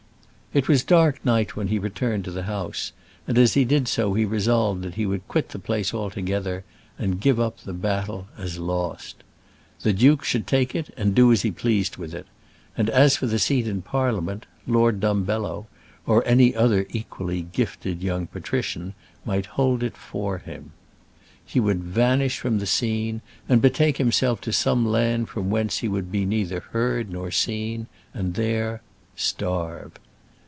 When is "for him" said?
19.95-20.73